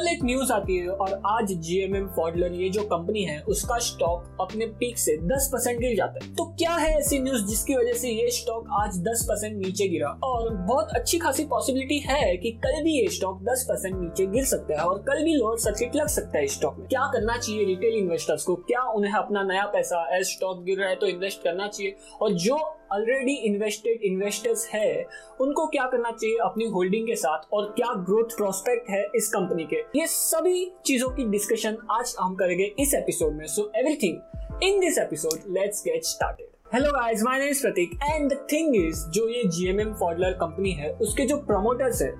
कल 0.00 0.08
एक 0.08 0.24
न्यूज़ 0.24 0.52
आती 0.52 0.76
है 0.76 0.88
और 0.88 1.22
आज 1.26 1.52
जीएमएम 1.52 2.06
फॉडलर 2.06 2.52
ये 2.52 2.68
जो 2.68 2.82
कंपनी 2.82 3.22
है, 3.22 3.40
उसका 3.40 3.78
स्टॉक 3.78 4.36
अपने 4.40 4.66
पीक 4.66 4.98
से 4.98 5.16
10 5.16 5.48
परसेंट 5.52 5.80
गिर 5.80 5.96
जाता 5.96 6.24
है। 6.24 6.34
तो 6.34 6.44
क्या 6.44 6.74
है 6.74 6.98
ऐसी 6.98 7.18
न्यूज़ 7.18 7.44
जिसकी 7.46 7.76
वजह 7.76 7.92
से 7.92 8.10
ये 8.10 8.30
स्टॉक 8.30 8.68
आज 8.72 8.98
10 8.98 9.24
परसेंट 9.24 9.66
नीचे 9.66 9.88
गिरा? 9.88 10.08
और 10.24 10.54
बहुत 10.54 10.88
अच्छी 10.94 11.18
खासी 11.18 11.44
पॉसिबिलिटी 11.44 11.98
है 11.98 12.36
कि 12.36 12.50
कल 12.50 12.82
भी 12.82 12.92
ये 13.00 13.08
स्टॉक 13.08 13.42
10 13.42 13.62
परसेंट 13.62 14.00
नीचे 14.00 14.26
गिर 14.26 14.44
सकता 14.44 14.80
है 14.80 14.86
और 14.86 14.98
कल 14.98 15.24
भी 15.24 15.34
लोअर 15.34 15.58
सर्किट 15.58 15.96
लग 15.96 16.08
सकता 16.08 16.38
है 16.38 16.46
स्टॉक 16.46 16.78
में। 16.78 16.88
क्या 16.88 17.10
करना 17.12 17.36
चाहिए 17.36 17.64
रिटेल 17.64 17.94
इन्वेस्टर्स 17.94 18.44
को? 18.44 18.54
क्या 18.54 18.82
उन्हें 18.82 19.12
अपना 19.12 19.42
नया 19.42 19.64
पैसा 19.64 20.16
एज 20.16 20.26
स्टॉक 20.26 20.62
गिर 20.64 20.78
रहा 20.78 20.88
है 20.88 20.96
तो 20.96 21.06
इन्वेस्ट 21.06 21.42
करना 21.42 21.68
चाहिए? 21.68 21.96
और 22.22 22.32
जो 22.32 22.76
ऑलरेडी 22.92 23.32
इन्वेस्टेड 23.46 24.02
इन्वेस्टर्स 24.02 24.66
है, 24.68 25.04
उनको 25.40 25.66
क्या 25.66 25.86
करना 25.88 26.10
चाहिए 26.10 26.36
अपनी 26.44 26.64
होल्डिंग 26.68 27.06
के 27.06 27.16
साथ 27.16 27.42
और 27.52 27.66
क्या 27.76 27.92
ग्रोथ 28.04 28.36
प्रोस्पेक्ट 28.36 28.90
है 28.90 29.04
इस 29.16 29.28
कंपनी 29.28 29.64
के? 29.64 29.76
ये 29.96 30.06
सभी 30.06 30.70
चीज़ों 30.86 31.10
की 31.10 31.24
डिस्कशन 31.30 31.76
आज 31.90 32.14
हम 32.20 32.34
करेंगे 32.34 32.72
इस 32.78 32.94
एपिसोड 32.94 33.32
में। 33.32 33.46
So 33.46 33.70
everything 33.76 34.62
in 34.62 34.80
this 34.80 34.98
episode 34.98 35.52
let's 35.58 35.82
get 35.84 36.04
started 36.04 36.46
hello 36.74 36.90
guys 36.92 37.22
my 37.22 37.38
name 37.38 37.48
is 37.48 37.60
Prateek 37.62 37.90
and 38.04 38.28
the 38.32 38.46
thing 38.52 38.74
is 38.76 38.98
जो 39.10 39.28
ये 39.28 39.42
जीएमएम 39.46 39.92
फॉडलर 39.94 40.32
कंपनी 40.40 40.72
है, 40.72 40.92
उसके 40.92 41.24
जो 41.26 41.36
प्रमोटर्स 41.36 42.02
है, 42.02 42.10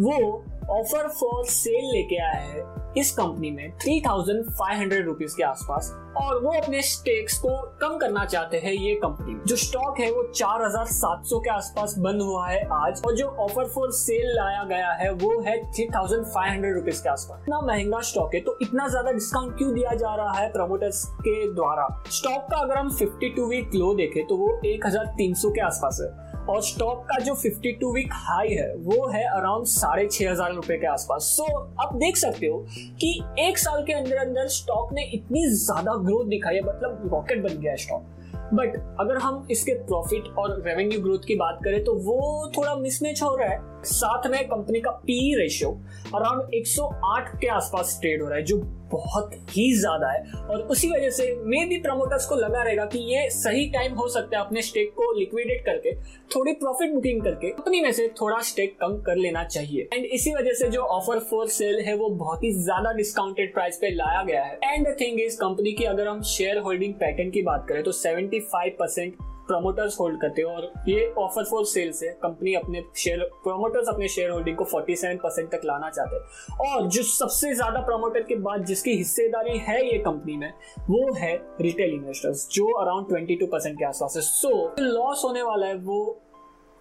वो 0.00 0.44
ऑफ़र 0.72 1.08
फॉर 1.10 1.44
सेल 1.46 1.90
लेके 1.92 2.22
आया 2.22 2.40
है 2.40 2.68
इस 2.98 3.10
कंपनी 3.12 3.50
में 3.50 3.70
three 3.78 4.00
thousand 4.00 4.44
five 4.50 4.78
hundred 4.78 5.04
rupees 5.06 5.36
के 5.36 5.42
आसपास। 5.42 5.90
और 6.18 6.40
वो 6.42 6.52
अपने 6.52 6.80
स्टेक्स 6.82 7.36
को 7.38 7.50
कम 7.80 7.96
करना 7.98 8.24
चाहते 8.24 8.58
हैं 8.58 8.72
ये 8.72 8.94
कंपनी 9.02 9.34
जो 9.48 9.56
स्टॉक 9.56 10.00
है 10.00 10.10
वो 10.12 10.22
चार 10.28 10.62
हज़ार 10.62 10.86
सात 10.86 11.24
सौ 11.26 11.38
के 11.40 11.50
आसपास 11.50 11.94
बंद 11.98 12.22
हुआ 12.22 12.46
है 12.48 12.64
आज। 12.74 13.02
और 13.06 13.14
जो 13.16 13.26
ऑफ़र 13.44 13.68
फॉर 13.74 13.92
सेल 13.92 14.26
लाया 14.36 14.64
गया 14.64 14.90
है 14.92 15.10
वो 15.12 15.40
है 15.42 15.56
three 15.66 15.86
thousand 15.94 16.24
five 16.24 16.52
hundred 16.52 16.74
rupees 16.74 17.02
के 17.02 17.08
आसपास। 17.08 17.42
इतना 17.42 17.60
महँगा 17.60 18.00
स्टॉक 18.10 18.34
है 18.34 18.40
तो 18.40 18.56
इतना 18.62 18.88
ज़्यादा 18.88 19.12
डिस्काउंट 19.12 19.56
क्यों 19.58 19.72
दिया 19.74 19.94
जा 19.94 20.14
रहा 20.14 20.32
है 20.32 20.48
प्रमोटर्स 20.52 21.04
के 21.20 21.52
द्वारा? 21.54 21.86
स्टॉक 22.10 22.50
का 22.50 22.56
अगर 22.58 22.78
हम 22.78 22.90
फिफ्टी 22.92 23.28
टू 23.34 23.46
वीक 23.46 23.74
लो 23.74 23.94
देखे 23.94 24.24
तो 24.28 24.36
वो 24.36 24.60
एक 24.66 24.86
हज़ार 24.86 25.14
तीन 25.18 25.34
सौ 25.34 25.50
के 25.50 25.60
आसपास 25.62 26.00
है। 26.02 26.08
और 26.50 26.62
स्टॉक 26.62 27.02
का 27.04 27.18
जो 27.24 27.34
52 27.36 27.92
वीक 27.94 28.12
हाई 28.12 28.48
है 28.50 28.72
वो 28.78 29.06
है 29.08 29.22
अराउंड 29.24 29.66
साढ़े 29.68 30.06
छह 30.08 30.30
हज़ार 30.30 30.54
रुपए 30.54 30.76
के 30.76 30.86
आसपास। 30.86 31.32
सो 31.36 31.44
so, 31.44 31.82
आप 31.82 31.94
देख 31.96 32.16
सकते 32.16 32.46
हो 32.46 32.58
कि 33.00 33.20
एक 33.40 33.58
साल 33.58 33.82
के 33.84 33.92
अंदर 33.92 34.16
अंदर 34.18 34.48
स्टॉक 34.50 34.92
ने 34.92 35.04
इतनी 35.14 35.46
ज़्यादा 35.56 35.94
ग्रोथ 36.04 36.28
दिखाई 36.28 36.54
है 36.54 36.62
मतलब 36.62 37.10
रॉकेट 37.12 37.42
बन 37.42 37.60
गया 37.60 37.70
है 37.70 37.76
स्टॉक 37.76 38.16
बट 38.54 38.76
अगर 39.00 39.18
हम 39.18 39.46
इसके 39.50 39.74
प्रॉफिट 39.84 40.24
और 40.38 40.60
रेवेन्यू 40.66 41.00
ग्रोथ 41.00 41.26
की 41.26 41.34
बात 41.36 41.58
करें 41.64 41.82
तो 41.84 41.94
वो 42.04 42.50
थोड़ा 42.56 42.74
मिसमैच 42.74 43.22
हो 43.22 43.34
रहा 43.36 43.48
है। 43.48 43.69
साथ 43.84 44.26
में 44.30 44.42
कंपनी 44.48 44.80
का 44.80 44.90
पी 44.90 45.34
रेशियो 45.38 45.70
अराउंड 46.14 46.54
108 46.54 47.28
के 47.40 47.48
आसपास 47.50 47.98
ट्रेड 48.00 48.22
हो 48.22 48.28
रहा 48.28 48.38
है, 48.38 48.44
जो 48.44 48.56
बहुत 48.90 49.34
ही 49.50 49.72
ज़्यादा 49.74 50.10
है। 50.10 50.32
और 50.44 50.60
उसी 50.64 50.88
वजह 50.90 51.10
से 51.10 51.34
मे 51.42 51.64
भी 51.66 51.76
प्रमोटर्स 51.80 52.26
को 52.26 52.36
लगा 52.36 52.62
रहेगा 52.62 52.84
कि 52.84 52.98
ये 53.10 53.28
सही 53.30 53.68
टाइम 53.70 53.92
हो 53.94 54.08
सकता 54.08 54.38
है 54.38 54.44
अपने 54.44 54.62
स्टेक 54.62 54.90
को 54.94 55.12
लिक्विडेट 55.18 55.64
करके, 55.66 55.94
थोड़ी 56.34 56.52
प्रॉफिट 56.54 56.92
बुकिंग 56.94 57.22
करके 57.22 57.50
कंपनी 57.50 57.80
में 57.80 57.92
से 57.92 58.08
थोड़ा 58.20 58.40
स्टेक 58.42 58.76
कम 58.80 58.96
कर 59.06 59.16
लेना 59.16 59.44
चाहिए। 59.44 59.88
एंड 59.94 60.04
इसी 60.04 60.34
वजह 60.34 60.52
से 60.54 60.68
जो 60.68 60.82
ऑफ़र 60.90 61.18
फॉर 61.30 61.48
सेल 61.50 61.80
है, 61.80 61.94
वो 61.94 62.08
बहुत 62.10 62.44
ही 62.44 62.52
ज़्यादा 62.54 62.92
डिस्काउंटेड 62.92 63.54
प्राइस 63.54 63.78
पे 63.80 63.90
लाया 63.90 64.22
गया 64.22 64.44
है। 64.44 64.58
एंड 64.64 64.88
थिंग 65.00 65.20
इज़ 65.20 65.36
कंपनी 65.36 65.72
की 65.72 65.84
अगर 65.86 66.08
हम 66.08 66.22
शेयर 66.28 66.58
होल्डिंग 66.58 66.94
पैटर्न 66.96 67.30
की 67.30 67.42
बात 67.42 67.66
करें 67.68 67.82
तो 67.82 67.92
सेवेंटी 67.94 68.40
परसेंट 68.52 69.14
प्रमोटर्स 69.50 69.98
होल्ड 70.00 70.20
करते 70.20 70.42
हैं 70.42 70.56
और 70.56 70.72
ये 70.88 71.06
ऑफ़र 71.18 71.44
फॉर 71.44 71.64
सेल 71.66 71.92
से 71.92 72.08
कंपनी 72.22 72.54
अपने 72.54 72.82
शेयर 72.96 73.24
प्रमोटर्स 73.44 73.88
अपने 73.88 74.08
शेयर 74.08 74.30
होल्डिंग 74.30 74.56
को 74.56 74.64
47 74.66 75.18
परसेंट 75.22 75.50
तक 75.52 75.60
लाना 75.64 75.90
चाहते 75.90 76.16
हैं। 76.16 76.58
और 76.66 76.86
जो 76.88 77.02
सबसे 77.04 77.54
ज़्यादा 77.54 77.80
प्रमोटर 77.82 78.22
के 78.22 78.36
बाद 78.40 78.64
जिसकी 78.64 78.96
हिस्सेदारी 78.96 79.58
है 79.58 79.78
ये 79.86 79.98
कंपनी 79.98 80.36
में 80.36 80.52
वो 80.90 81.12
है 81.14 81.34
रिटेल 81.60 81.94
इन्वेस्टर्स 81.94 82.48
जो 82.52 82.66
अराउंड 82.80 83.06
22 83.08 83.46
परसेंट 83.52 83.78
के 83.78 83.84
आसपास 83.84 84.16
है। 84.16 84.22
सो 84.22 84.48
so, 84.48 84.80
लॉस 84.80 85.24
होने 85.24 85.42
वाला 85.42 85.66
है 85.66 85.74
वो 85.76 86.00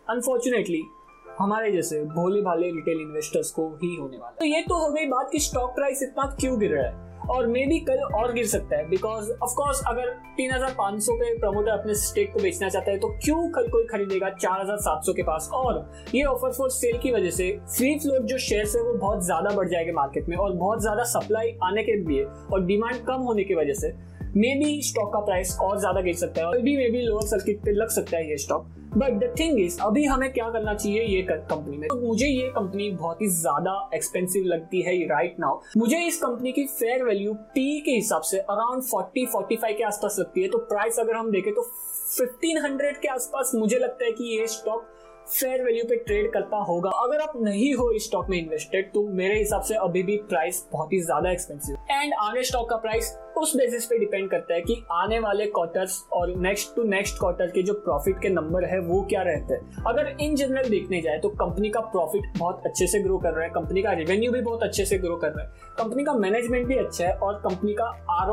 अनफॉर्चुनेटली 0.07 0.81
हमारे 1.39 1.71
जैसे 1.71 2.03
भोले 2.05 2.41
भाले 2.41 2.69
रिटेल 2.71 3.01
इन्वेस्टर्स 3.01 3.51
को 3.51 3.67
ही 3.83 3.95
होने 3.95 4.17
वाला। 4.17 4.35
तो 4.39 4.45
ये 4.45 4.61
तो 4.61 4.77
हो 4.77 4.89
गई 4.93 5.05
बात 5.07 5.29
कि 5.31 5.39
स्टॉक 5.39 5.69
प्राइस 5.75 6.01
इतना 6.03 6.23
क्यों 6.39 6.59
गिर 6.59 6.71
रहा 6.71 6.85
है? 6.85 7.07
और 7.29 7.47
मे 7.47 7.65
भी 7.65 7.79
कल 7.79 8.01
और 8.15 8.33
गिर 8.33 8.45
सकता 8.47 8.77
है 8.77 8.87
बिकॉज़ 8.89 9.29
ऑफकोर्स 9.33 9.81
अगर 9.87 10.09
तीन 10.37 10.51
हज़ार 10.51 10.73
पाँच 10.77 11.01
सौ 11.03 11.13
पे 11.13 11.33
प्रमोटर 11.39 11.71
अपने 11.71 11.95
स्टेक 11.97 12.31
को 12.33 12.39
बेचना 12.39 12.69
चाहता 12.69 12.91
है 12.91 12.97
तो 12.99 13.07
क्यों 13.23 13.47
कल 13.51 13.67
कोई 13.71 13.85
खरीदेगा 13.87 14.29
चार 14.31 14.61
हज़ार 14.61 14.77
सात 14.79 15.05
सौ 15.05 15.13
के 15.13 15.23
पास? 15.23 15.49
और 15.53 15.91
ये 16.15 16.23
ऑफ़र 16.25 16.51
फॉर 16.51 16.69
सेल 16.71 16.97
की 16.99 17.11
वजह 17.11 17.29
से 17.31 17.51
फ्री 17.67 17.97
फ्लोट 17.99 18.25
जो 18.25 18.37
शेयर 18.39 18.65
है, 18.67 18.81
वो 18.83 18.93
बहुत 18.95 19.25
ज़्यादा 19.25 19.55
बढ़ 19.55 19.69
जाएगा 19.69 19.93
मार्केट 19.93 20.29
में 20.29 20.37
और 20.37 20.55
बहुत 20.55 20.81
ज़्यादा 20.81 21.03
सप्लाई 21.13 21.57
आने 21.63 21.83
के 21.83 21.95
लिए 22.03 22.23
और 22.23 22.65
डिमांड 22.65 23.05
कम 23.07 23.21
होने 23.21 23.43
की 23.43 23.55
वजह 23.55 23.73
से 23.73 23.93
मे 24.37 24.53
बी 24.55 24.81
स्टॉक 24.81 25.11
का 25.13 25.19
प्राइस 25.19 25.55
और 25.61 25.77
ज़्यादा 25.79 26.01
गिर 26.01 26.15
सकता 26.15 26.41
है 26.41 26.47
और 26.47 26.59
भी 26.61 26.75
मे 26.77 26.89
बी 26.89 27.01
लोअर 27.01 27.25
सर्किट 27.27 27.63
पे 27.63 27.71
लग 27.71 27.89
सकता 27.89 28.17
है 28.17 28.29
ये 28.29 28.37
stock 28.37 28.65
but 28.97 29.13
the 29.19 29.33
thing 29.39 29.59
is 29.59 29.79
अभी 29.81 30.03
हमें 30.05 30.31
क्या 30.33 30.49
करना 30.49 30.73
चाहिए 30.73 31.03
ये 31.03 31.21
कंपनी 31.21 31.77
में? 31.77 31.87
तो 31.89 31.95
मुझे 32.01 32.27
ये 32.27 32.49
कंपनी 32.49 32.89
बहुत 32.91 33.21
ही 33.21 33.27
ज़्यादा 33.29 33.73
एक्सपेंसिव 33.95 34.43
लगती 34.45 34.81
है 34.81 34.95
राइट 35.07 35.39
नाउ 35.39 35.59
मुझे 35.77 36.03
इस 36.07 36.17
कंपनी 36.17 36.51
की 36.51 36.65
फेयर 36.67 37.03
वैल्यू 37.03 37.33
पी 37.55 37.79
के 37.81 37.91
हिसाब 37.91 38.21
से 38.21 38.39
अराउंड 38.39 38.83
40 38.83 39.25
45 39.35 39.73
के 39.77 39.83
आसपास 39.83 40.15
लगती 40.19 40.41
है. 40.41 40.47
तो 40.47 40.57
प्राइस 40.69 40.99
अगर 40.99 41.15
हम 41.15 41.31
देखें 41.31 41.53
तो 41.53 41.61
1500 42.13 42.97
के 43.01 43.07
आसपास 43.07 43.51
मुझे 43.55 43.79
लगता 43.79 44.05
है 44.05 44.11
कि 44.11 44.37
ये 44.37 44.47
स्टॉक 44.47 44.87
फेयर 45.29 45.63
वैल्यू 45.63 45.83
पे 45.85 45.95
ट्रेड 45.95 46.31
करता 46.33 46.57
होगा. 46.63 46.89
अगर 46.99 47.19
आप 47.21 47.33
नहीं 47.41 47.73
हो 47.75 47.89
इस 47.91 48.05
स्टॉक 48.05 48.29
में 48.29 48.37
इन्वेस्टेड 48.37 48.91
तो 48.93 49.07
मेरे 49.13 49.37
हिसाब 49.39 49.61
से 49.61 49.75
अभी 49.77 50.03
भी 50.03 50.15
प्राइस 50.29 50.65
बहुत 50.71 50.93
ही 50.93 51.01
ज़्यादा 51.01 51.31
एक्सपेंसिव 51.31 51.75
एंड 51.91 52.13
आगे 52.19 52.43
स्टॉक 52.43 52.69
का 52.69 52.75
प्राइस 52.77 53.11
उस 53.37 53.55
बेसिस 53.55 53.85
पे 53.85 53.97
डिपेंड 53.99 54.29
करता 54.29 54.53
है 54.53 54.61
कि 54.61 54.75
आने 54.93 55.19
वाले 55.19 55.45
क्वार्टर्स 55.47 55.99
और 56.13 56.35
नेक्स्ट 56.37 56.75
टू 56.75 56.83
नेक्स्ट 56.85 57.19
क्वार्टर 57.19 57.47
के 57.47 57.61
जो 57.63 57.73
प्रॉफिट 57.75 58.19
के 58.21 58.29
नंबर 58.29 58.65
है, 58.65 58.79
वो 58.81 59.01
क्या 59.09 59.21
रहते 59.21 59.53
हैं। 59.53 59.83
अगर 59.87 60.15
इन 60.21 60.35
जनरल 60.35 60.69
देखने 60.69 61.01
जाए 61.01 61.19
तो 61.19 61.29
कंपनी 61.37 61.69
का 61.69 61.79
प्रॉफिट 61.89 62.37
बहुत 62.37 62.63
अच्छे 62.65 62.87
से 62.87 62.99
ग्रो 62.99 63.17
कर 63.17 63.33
रहा 63.33 63.43
है 63.43 63.49
कंपनी 63.51 63.81
का 63.81 63.91
रेवेन्यू 63.93 64.31
भी 64.31 64.41
बहुत 64.41 64.63
अच्छे 64.63 64.85
से 64.85 64.97
ग्रो 64.97 65.15
कर 65.15 65.31
रहा 65.31 65.43
है 65.43 65.67
कंपनी 65.77 66.03
का 66.03 66.13
मैनेजमेंट 66.15 66.67
भी 66.67 66.77
अच्छा 66.77 67.05
है 67.05 67.13
और 67.13 67.33
कंपनी 67.39 67.73
का 67.73 67.85
आर 68.11 68.27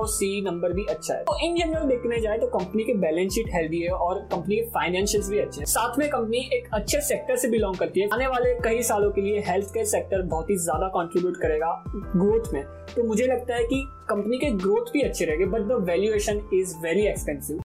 नंबर 0.47 0.73
भी 0.73 0.85
अच्छा 0.87 1.15
है। 1.15 1.23
तो 1.23 1.39
इन 1.45 1.57
जनरल 1.57 1.87
देखने 1.89 2.21
जाए 2.21 2.39
तो 2.39 2.47
कंपनी 2.49 2.85
के 2.85 2.95
बैलेंस 2.97 3.33
शीट 3.33 3.55
हेल्दी 3.55 3.81
है 3.81 3.91
और 3.91 4.19
कंपनी 4.33 4.57
के 4.57 4.63
फाइनेंशियल 4.71 5.23
भी 5.31 5.39
अच्छे 5.39 5.61
हैं। 5.61 5.67
साथ 5.67 5.99
में 5.99 6.09
कंपनी 6.09 6.39
एक 6.55 6.69
अच्छे 6.75 7.01
सेक्टर 7.03 7.37
से 7.37 7.49
बिलोंग 7.49 7.77
करती 7.77 8.01
है। 8.01 8.09
आने 8.15 8.27
वाले 8.27 8.55
कई 8.65 8.83
सालों 8.83 9.11
के 9.11 9.21
लिए 9.21 9.43
हेल्थ 9.47 9.73
केयर 9.75 9.87
सेक्टर 9.87 10.23
बहुत 10.25 10.51
ही 10.51 10.57
ज़्यादा 10.59 10.89
कॉन्ट्रीब्यूट 10.89 11.37
करेगा 11.37 11.73
ग्रोथ 11.89 12.53
में। 12.55 12.65
तो 12.95 13.05
मुझे 13.05 13.27
लगता 13.27 13.55
है 13.55 13.65
कि 13.65 13.83
कंपनी 14.09 14.39
के 14.39 14.51
ग्रोथ 14.57 14.93
भी 14.97 15.03
अच्छे 15.03 15.25
रहेंगे 15.25 15.47
but 15.47 15.63
the 15.63 15.83
valuation 15.89 16.43
is 16.55 16.77
very 16.83 17.07
expensive 17.07 17.55